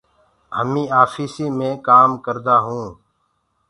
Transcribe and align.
همينٚ 0.57 0.93
آڦيِسي 1.01 1.45
مي 1.57 1.69
ڪآم 1.87 2.09
ڪردآ 2.25 2.55
هونٚ 2.65 2.89